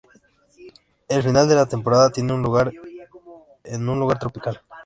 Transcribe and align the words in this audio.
El 1.09 1.21
final 1.21 1.47
de 1.47 1.53
la 1.53 1.67
temporada 1.67 2.09
tiene 2.09 2.33
lugar 2.35 2.71
en 3.63 3.87
un 3.87 3.99
lugar 3.99 4.17
tropical. 4.17 4.59